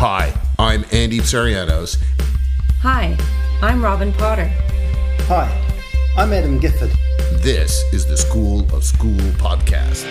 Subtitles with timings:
[0.00, 2.00] Hi, I'm Andy Psarianos.
[2.82, 3.18] Hi,
[3.60, 4.46] I'm Robin Potter.
[5.26, 5.50] Hi,
[6.16, 6.92] I'm Adam Gifford.
[7.42, 10.06] This is the School of School podcast.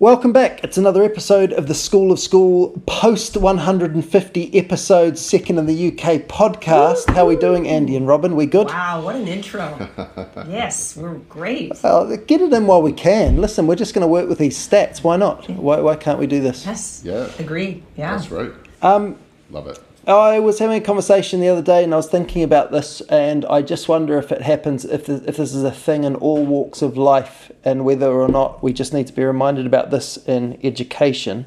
[0.00, 0.62] Welcome back.
[0.62, 6.20] It's another episode of the School of School post 150 episodes, second in the UK
[6.28, 7.12] podcast.
[7.12, 8.36] How are we doing, Andy and Robin?
[8.36, 8.68] We good?
[8.68, 9.76] Wow, what an intro.
[10.48, 11.72] yes, we're great.
[11.84, 13.40] Uh, get it in while we can.
[13.40, 15.02] Listen, we're just going to work with these stats.
[15.02, 15.50] Why not?
[15.50, 16.64] Why, why can't we do this?
[16.64, 17.02] Yes.
[17.04, 17.28] Yeah.
[17.40, 17.82] Agree.
[17.96, 18.12] Yeah.
[18.12, 18.52] That's right.
[18.82, 19.18] Um,
[19.50, 19.80] Love it.
[20.10, 23.02] Oh, I was having a conversation the other day and I was thinking about this,
[23.10, 26.14] and I just wonder if it happens, if, this, if this is a thing in
[26.14, 29.90] all walks of life, and whether or not we just need to be reminded about
[29.90, 31.46] this in education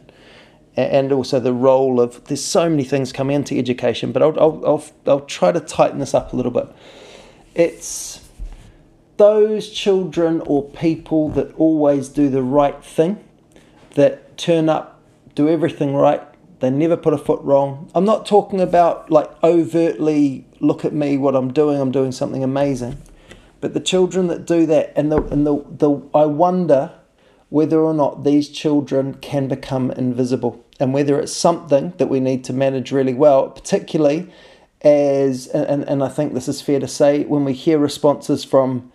[0.77, 4.63] and also the role of there's so many things coming into education, but I'll, I'll,
[4.63, 6.67] I'll, I'll try to tighten this up a little bit.
[7.55, 8.29] It's
[9.17, 13.23] those children or people that always do the right thing,
[13.95, 15.01] that turn up,
[15.33, 16.21] do everything right,
[16.61, 17.91] they never put a foot wrong.
[17.93, 22.43] I'm not talking about like overtly look at me, what I'm doing, I'm doing something
[22.43, 23.01] amazing.
[23.59, 26.93] But the children that do that, and the and the, the I wonder
[27.49, 32.43] whether or not these children can become invisible, and whether it's something that we need
[32.45, 34.31] to manage really well, particularly
[34.81, 38.91] as and, and I think this is fair to say when we hear responses from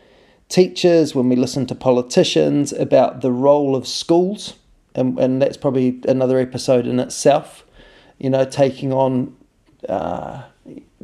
[0.48, 4.54] teachers, when we listen to politicians about the role of schools,
[4.96, 7.64] and, and that's probably another episode in itself,
[8.18, 9.36] you know, taking on
[9.88, 10.42] uh,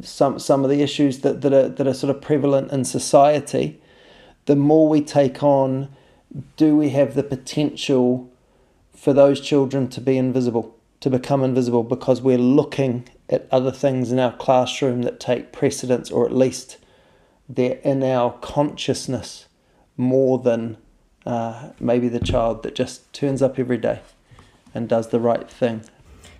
[0.01, 3.79] some some of the issues that, that are that are sort of prevalent in society,
[4.45, 5.89] the more we take on,
[6.57, 8.29] do we have the potential
[8.95, 14.11] for those children to be invisible, to become invisible because we're looking at other things
[14.11, 16.77] in our classroom that take precedence or at least
[17.47, 19.47] they're in our consciousness
[19.97, 20.77] more than
[21.25, 24.01] uh, maybe the child that just turns up every day
[24.73, 25.81] and does the right thing.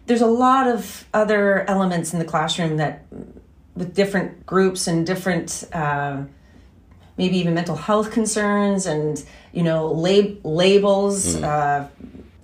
[0.06, 3.06] There's a lot of other elements in the classroom that,
[3.76, 6.24] with different groups and different, uh,
[7.18, 9.24] maybe even mental health concerns and,
[9.54, 11.44] you know, lab- labels, mm.
[11.44, 11.88] uh,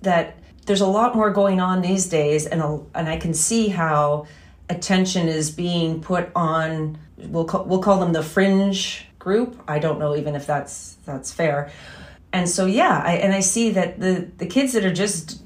[0.01, 2.45] that there's a lot more going on these days.
[2.45, 4.27] And, a, and I can see how
[4.69, 9.61] attention is being put on, we'll call, we'll call them the fringe group.
[9.67, 11.71] I don't know even if that's that's fair
[12.33, 15.41] and so yeah I, and i see that the the kids that are just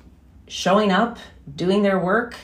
[0.47, 1.17] showing up
[1.55, 2.35] doing their work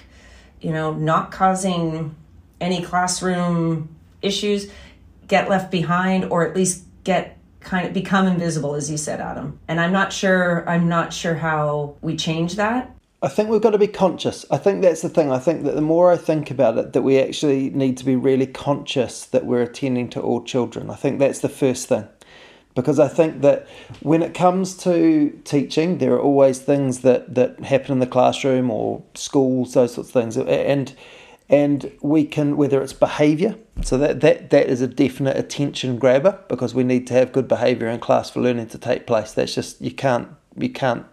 [0.62, 2.16] you know not causing
[2.60, 4.72] any classroom issues
[5.28, 9.60] get left behind or at least get kind of become invisible as you said adam
[9.68, 13.72] and i'm not sure i'm not sure how we change that I think we've got
[13.72, 14.46] to be conscious.
[14.50, 15.30] I think that's the thing.
[15.30, 18.16] I think that the more I think about it, that we actually need to be
[18.16, 20.90] really conscious that we're attending to all children.
[20.90, 22.08] I think that's the first thing
[22.76, 23.68] because I think that
[24.02, 28.70] when it comes to teaching, there are always things that, that happen in the classroom
[28.70, 30.96] or schools, those sorts of things, and
[31.52, 36.40] and we can whether it's behaviour, so that that that is a definite attention grabber
[36.48, 39.34] because we need to have good behaviour in class for learning to take place.
[39.34, 41.06] That's just you can't you can't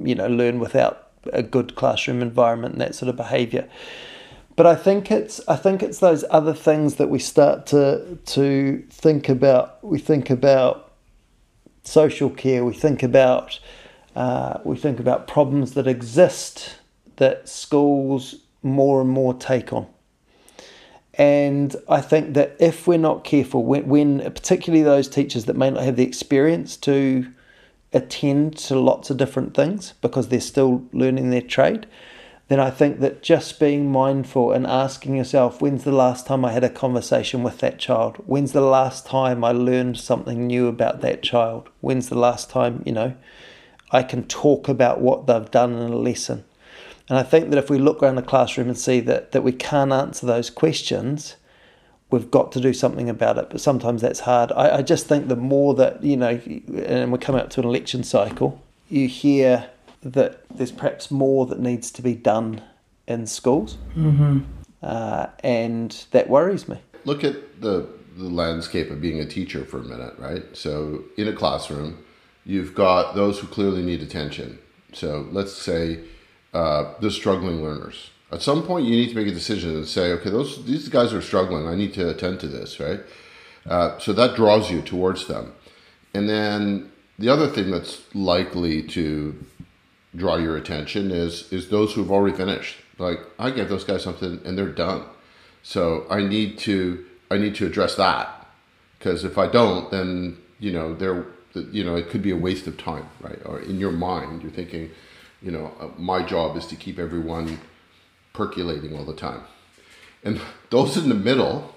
[0.00, 3.68] you know learn without a good classroom environment and that sort of behaviour.
[4.56, 8.84] But I think it's I think it's those other things that we start to to
[8.90, 9.82] think about.
[9.82, 10.87] We think about
[11.88, 13.58] social care, we think about
[14.14, 16.76] uh, we think about problems that exist
[17.16, 19.86] that schools more and more take on.
[21.14, 25.70] And I think that if we're not careful, when, when particularly those teachers that may
[25.70, 27.26] not have the experience to
[27.92, 31.86] attend to lots of different things because they're still learning their trade,
[32.48, 36.52] then I think that just being mindful and asking yourself, when's the last time I
[36.52, 38.16] had a conversation with that child?
[38.26, 41.68] When's the last time I learned something new about that child?
[41.82, 43.14] When's the last time, you know,
[43.90, 46.44] I can talk about what they've done in a lesson?
[47.10, 49.52] And I think that if we look around the classroom and see that, that we
[49.52, 51.36] can't answer those questions,
[52.10, 53.50] we've got to do something about it.
[53.50, 54.52] But sometimes that's hard.
[54.52, 56.40] I, I just think the more that, you know,
[56.86, 59.68] and we come up to an election cycle, you hear
[60.02, 62.62] that there's perhaps more that needs to be done
[63.06, 64.40] in schools, mm-hmm.
[64.82, 66.78] uh, and that worries me.
[67.04, 70.44] Look at the the landscape of being a teacher for a minute, right?
[70.52, 72.04] So in a classroom,
[72.44, 74.58] you've got those who clearly need attention.
[74.92, 76.00] So let's say
[76.52, 78.10] uh, the struggling learners.
[78.32, 81.14] At some point, you need to make a decision and say, okay, those these guys
[81.14, 81.66] are struggling.
[81.68, 83.00] I need to attend to this, right?
[83.66, 85.52] Uh, so that draws you towards them.
[86.14, 89.44] And then the other thing that's likely to
[90.16, 92.78] draw your attention is is those who've already finished.
[92.98, 95.04] Like I give those guys something and they're done.
[95.62, 98.46] So I need to I need to address that
[98.98, 102.66] because if I don't, then you know they're you know it could be a waste
[102.66, 103.38] of time, right?
[103.44, 104.90] Or in your mind, you're thinking,
[105.42, 107.58] you know, uh, my job is to keep everyone
[108.32, 109.42] percolating all the time,
[110.24, 110.40] and
[110.70, 111.74] those in the middle,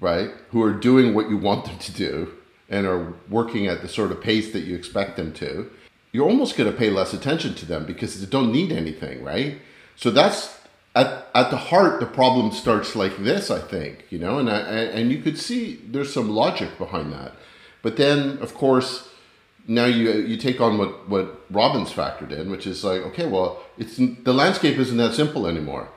[0.00, 2.32] right, who are doing what you want them to do
[2.68, 5.70] and are working at the sort of pace that you expect them to,
[6.12, 9.58] you're almost going to pay less attention to them because they don't need anything, right?
[9.96, 10.60] So that's
[10.94, 14.58] at, at the heart, the problem starts like this, I think, you know, and I,
[14.58, 17.32] and you could see there's some logic behind that,
[17.80, 19.08] but then of course
[19.66, 23.62] now you you take on what what Robin's factored in, which is like, okay, well,
[23.78, 25.88] it's the landscape isn't that simple anymore.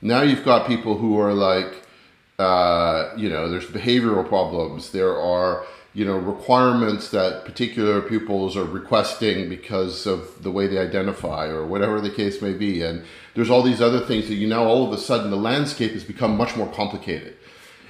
[0.00, 1.82] Now you've got people who are like,
[2.38, 4.92] uh, you know, there's behavioral problems.
[4.92, 10.78] There are you know requirements that particular pupils are requesting because of the way they
[10.78, 12.82] identify or whatever the case may be.
[12.82, 13.04] And
[13.34, 16.04] there's all these other things that you now all of a sudden the landscape has
[16.04, 17.36] become much more complicated.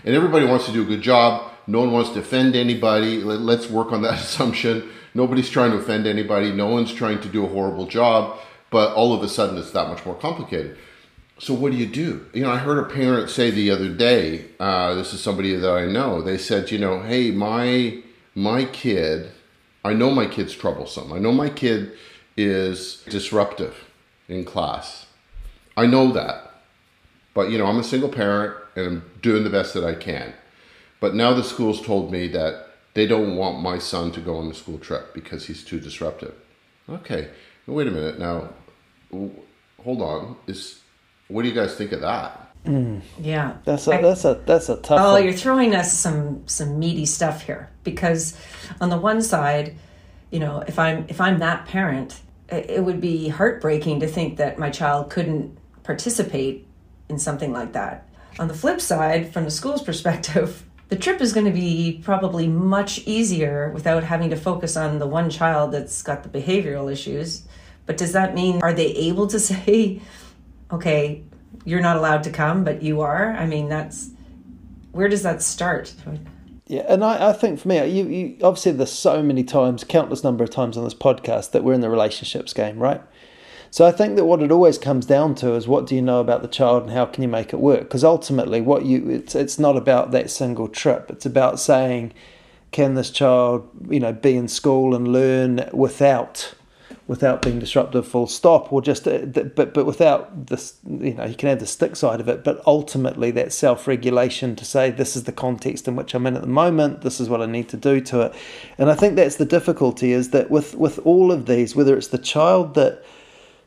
[0.04, 1.52] And everybody wants to do a good job.
[1.66, 3.20] No one wants to offend anybody.
[3.22, 4.88] Let's work on that assumption.
[5.12, 6.52] Nobody's trying to offend anybody.
[6.52, 8.38] No one's trying to do a horrible job.
[8.70, 10.78] But all of a sudden it's that much more complicated
[11.40, 12.26] so what do you do?
[12.34, 14.44] You know, I heard a parent say the other day.
[14.60, 16.20] Uh, this is somebody that I know.
[16.20, 18.02] They said, you know, hey, my
[18.34, 19.30] my kid,
[19.82, 21.14] I know my kid's troublesome.
[21.14, 21.92] I know my kid
[22.36, 23.74] is disruptive
[24.28, 25.06] in class.
[25.78, 26.52] I know that,
[27.32, 30.34] but you know, I'm a single parent and I'm doing the best that I can.
[31.00, 34.48] But now the school's told me that they don't want my son to go on
[34.48, 36.34] the school trip because he's too disruptive.
[36.86, 37.30] Okay,
[37.66, 38.50] wait a minute now.
[39.82, 40.36] Hold on.
[40.46, 40.79] Is
[41.30, 42.50] what do you guys think of that?
[42.64, 43.00] Mm.
[43.18, 45.00] Yeah, that's a I, that's a that's a tough.
[45.00, 45.24] Oh, one.
[45.24, 48.36] you're throwing us some some meaty stuff here because
[48.80, 49.76] on the one side,
[50.30, 54.58] you know, if I'm if I'm that parent, it would be heartbreaking to think that
[54.58, 56.66] my child couldn't participate
[57.08, 58.06] in something like that.
[58.38, 62.46] On the flip side, from the school's perspective, the trip is going to be probably
[62.46, 67.46] much easier without having to focus on the one child that's got the behavioral issues.
[67.86, 70.02] But does that mean are they able to say?
[70.72, 71.24] Okay,
[71.64, 73.32] you're not allowed to come, but you are.
[73.32, 74.10] I mean, that's
[74.92, 75.94] where does that start?
[76.66, 80.22] Yeah, and I, I think for me, you, you obviously there's so many times, countless
[80.22, 83.02] number of times on this podcast that we're in the relationships game, right?
[83.72, 86.20] So I think that what it always comes down to is what do you know
[86.20, 87.82] about the child and how can you make it work?
[87.82, 91.10] Because ultimately, what you it's it's not about that single trip.
[91.10, 92.12] It's about saying,
[92.72, 96.54] can this child you know be in school and learn without
[97.10, 101.34] without being disruptive full stop or just uh, but but without this you know you
[101.34, 105.24] can have the stick side of it but ultimately that self-regulation to say this is
[105.24, 107.76] the context in which I'm in at the moment this is what I need to
[107.76, 108.34] do to it.
[108.78, 112.06] And I think that's the difficulty is that with with all of these whether it's
[112.06, 113.04] the child that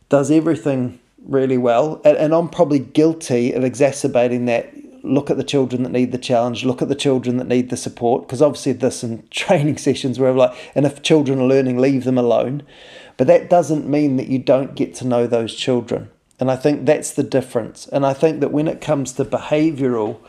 [0.07, 4.73] does everything really well and, and I'm probably guilty of exacerbating that
[5.03, 7.77] look at the children that need the challenge, look at the children that need the
[7.77, 11.77] support, because obviously there's some training sessions where I'm like, and if children are learning,
[11.77, 12.63] leave them alone.
[13.17, 16.09] But that doesn't mean that you don't get to know those children.
[16.39, 17.87] And I think that's the difference.
[17.87, 20.19] And I think that when it comes to behavioural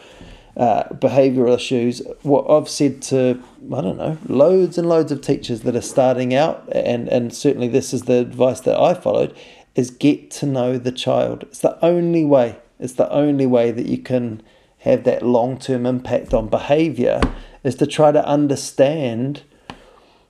[0.56, 3.42] uh, behavioural issues, what I've said to
[3.72, 7.66] I don't know loads and loads of teachers that are starting out, and and certainly
[7.66, 9.36] this is the advice that I followed,
[9.74, 11.42] is get to know the child.
[11.44, 12.58] It's the only way.
[12.78, 14.42] It's the only way that you can
[14.84, 17.20] have that long term impact on behaviour
[17.62, 19.42] is to try to understand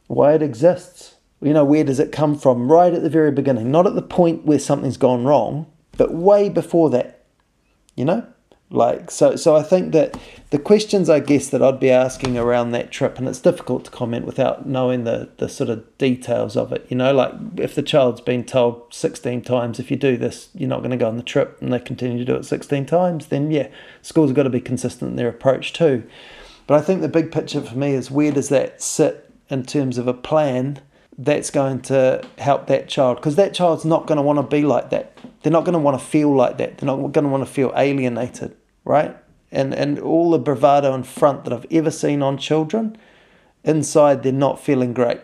[0.09, 1.15] why it exists
[1.45, 2.73] you know, where does it come from?
[2.73, 6.49] Right at the very beginning, not at the point where something's gone wrong, but way
[6.49, 7.27] before that.
[7.95, 8.27] You know?
[8.75, 10.19] Like so so I think that
[10.51, 13.91] the questions I guess that I'd be asking around that trip, and it's difficult to
[13.93, 17.83] comment without knowing the, the sort of details of it, you know, like if the
[17.83, 21.17] child's been told sixteen times if you do this, you're not going to go on
[21.17, 23.69] the trip and they continue to do it sixteen times, then yeah,
[24.03, 26.03] schools have got to be consistent in their approach too.
[26.67, 29.99] But I think the big picture for me is where does that sit in terms
[29.99, 30.81] of a plan
[31.17, 34.63] that's going to help that child because that child's not going to want to be
[34.63, 35.17] like that.
[35.43, 36.79] They're not going to want to feel like that.
[36.79, 39.17] They're not going to want to feel alienated, right?
[39.51, 42.97] And and all the bravado and front that I've ever seen on children,
[43.63, 45.21] inside they're not feeling great.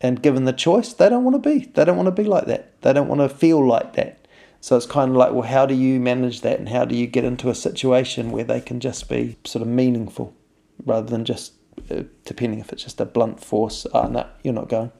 [0.00, 1.66] And given the choice, they don't want to be.
[1.66, 2.80] They don't want to be like that.
[2.82, 4.26] They don't want to feel like that.
[4.60, 7.06] So it's kind of like, well, how do you manage that, and how do you
[7.06, 10.34] get into a situation where they can just be sort of meaningful,
[10.84, 11.52] rather than just
[11.90, 13.86] uh, depending if it's just a blunt force.
[13.94, 14.90] Ah, oh, no, you're not going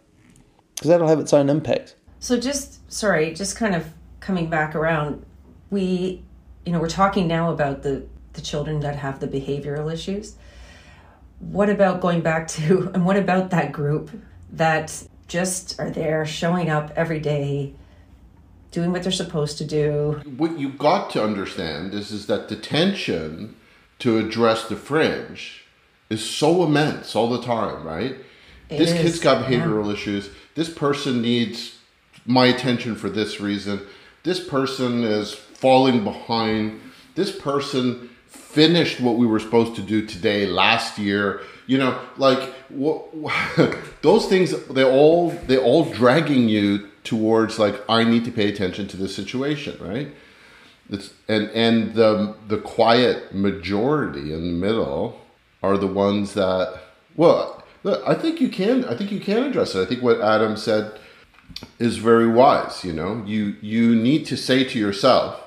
[0.78, 1.96] because that'll have its own impact.
[2.20, 5.24] So just sorry, just kind of coming back around,
[5.70, 6.22] we,
[6.68, 10.36] you know, we're talking now about the the children that have the behavioral issues.
[11.38, 14.10] What about going back to and what about that group
[14.52, 17.72] that just are there showing up every day
[18.70, 20.20] doing what they're supposed to do.
[20.36, 23.56] What you got to understand is is that the tension
[24.00, 25.64] to address the fringe
[26.10, 28.16] is so immense all the time, right?
[28.68, 29.60] It this is, kid's got yeah.
[29.60, 30.28] behavioral issues.
[30.54, 31.78] This person needs
[32.26, 33.80] my attention for this reason.
[34.22, 36.80] This person is falling behind.
[37.14, 41.42] This person finished what we were supposed to do today last year.
[41.66, 42.54] You know, like
[44.02, 44.66] those things.
[44.66, 49.14] They all they all dragging you towards like I need to pay attention to this
[49.14, 50.08] situation, right?
[50.90, 55.20] It's, and and the the quiet majority in the middle
[55.62, 56.80] are the ones that
[57.16, 59.82] well look, I think you can I think you can address it.
[59.82, 60.98] I think what Adam said
[61.78, 63.22] is very wise, you know.
[63.26, 65.42] You you need to say to yourself,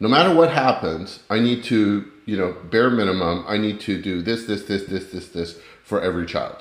[0.00, 4.22] no matter what happens, I need to, you know, bare minimum, I need to do
[4.22, 6.56] this this this this this this for every child.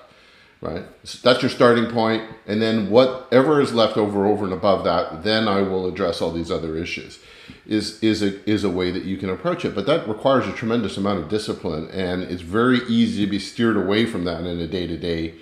[0.61, 0.85] Right?
[1.03, 5.23] So that's your starting point and then whatever is left over over and above that,
[5.23, 7.19] then I will address all these other issues
[7.65, 9.75] is is a is a way that you can approach it.
[9.75, 13.77] But that requires a tremendous amount of discipline, and it's very easy to be steered
[13.77, 15.35] away from that in a day to day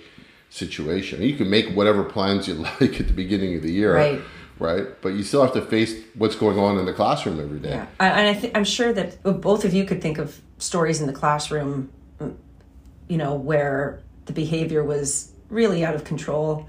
[0.50, 1.22] situation.
[1.22, 4.20] You can make whatever plans you like at the beginning of the year, Right.
[4.62, 4.86] Right?
[5.02, 7.70] But you still have to face what's going on in the classroom every day.
[7.70, 11.00] Yeah, I- and I th- I'm sure that both of you could think of stories
[11.00, 11.90] in the classroom,
[13.08, 16.68] you know, where the behavior was really out of control.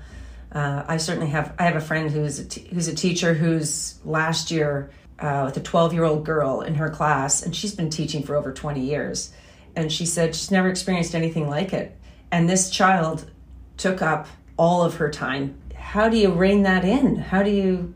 [0.51, 1.53] Uh, I certainly have.
[1.57, 5.57] I have a friend who's a t- who's a teacher who's last year uh, with
[5.57, 8.79] a 12 year old girl in her class, and she's been teaching for over 20
[8.81, 9.31] years,
[9.75, 11.97] and she said she's never experienced anything like it.
[12.31, 13.29] And this child
[13.77, 15.55] took up all of her time.
[15.83, 17.17] How do you rein that in?
[17.17, 17.93] How do you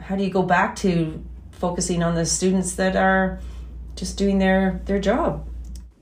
[0.00, 3.40] how do you go back to focusing on the students that are
[3.96, 5.44] just doing their their job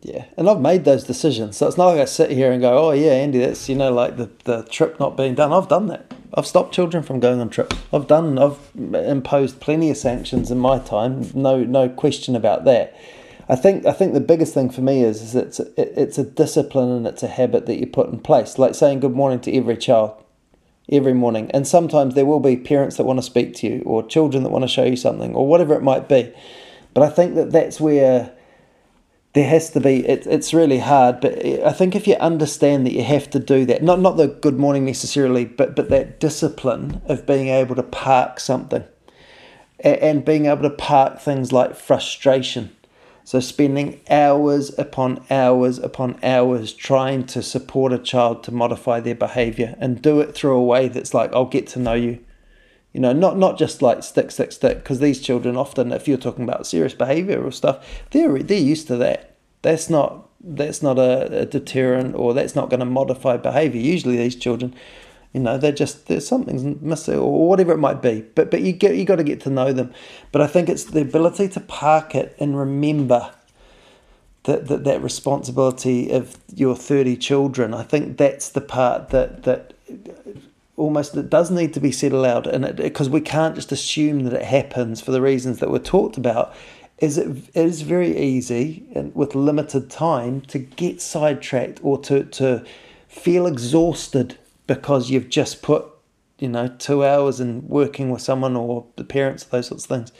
[0.03, 1.57] Yeah, and I've made those decisions.
[1.57, 3.93] So it's not like I sit here and go, "Oh yeah, Andy, that's you know
[3.93, 6.13] like the the trip not being done." I've done that.
[6.35, 7.77] I've stopped children from going on trips.
[7.93, 8.39] I've done.
[8.39, 11.25] I've imposed plenty of sanctions in my time.
[11.35, 12.95] No, no question about that.
[13.49, 16.25] I think I think the biggest thing for me is, is it's it- it's a
[16.25, 18.59] discipline and it's a habit that you put in place.
[18.59, 20.11] Like saying good morning to every child
[20.90, 21.50] every morning.
[21.52, 24.50] And sometimes there will be parents that want to speak to you or children that
[24.50, 26.33] want to show you something or whatever it might be.
[26.95, 28.33] But I think that that's where
[29.37, 32.95] there has to be it, it's really hard but i think if you understand that
[32.95, 37.02] you have to do that not not the good morning necessarily but but that discipline
[37.05, 38.83] of being able to park something
[39.85, 42.75] a- and being able to park things like frustration
[43.26, 49.14] so spending hours upon hours upon hours trying to support a child to modify their
[49.14, 52.18] behavior and do it through a way that's like i'll get to know you
[52.97, 56.16] you know, not not just like stick, stick, stick, because these children often, if you're
[56.16, 59.37] talking about serious behavioural stuff, they're they're used to that.
[59.61, 63.83] That's not that's not a, a deterrent, or that's not going to modify behaviour.
[63.83, 64.75] Usually, these children,
[65.37, 68.23] you know, they're just there's something's missing, or whatever it might be.
[68.35, 69.93] But but you get you got to get to know them.
[70.33, 73.33] But I think it's the ability to park it and remember
[74.45, 79.75] that, that that responsibility of your 30 children i think that's the part that that
[80.76, 84.33] almost it does need to be said aloud and because we can't just assume that
[84.33, 86.55] it happens for the reasons that were talked about
[86.99, 92.25] is it, it is very easy and with limited time to get sidetracked or to,
[92.25, 92.64] to
[93.09, 95.85] feel exhausted because you've just put
[96.39, 100.13] you know two hours in working with someone or the parents those sorts of things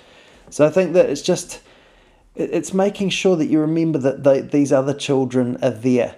[0.50, 1.61] so i think that it's just
[2.37, 6.17] it's making sure that you remember that they, these other children are there.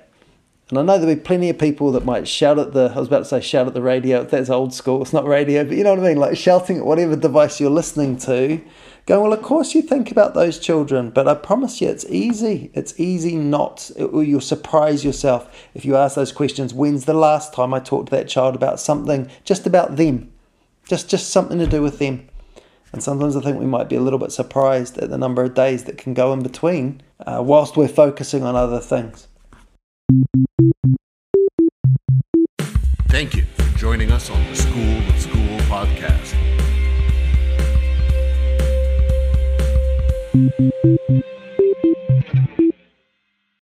[0.69, 3.09] And I know there'll be plenty of people that might shout at the, I was
[3.09, 5.85] about to say shout at the radio, that's old school, it's not radio, but you
[5.85, 6.19] know what I mean?
[6.19, 8.61] Like shouting at whatever device you're listening to,
[9.09, 12.71] going, well, of course you think about those children, but I promise you it's easy.
[12.75, 16.75] It's easy not, or you'll surprise yourself if you ask those questions.
[16.75, 20.31] When's the last time I talked to that child about something just about them?
[20.87, 22.29] Just, just something to do with them.
[22.93, 25.55] And sometimes I think we might be a little bit surprised at the number of
[25.55, 29.27] days that can go in between uh, whilst we're focusing on other things.
[33.09, 34.55] Thank you for joining us on the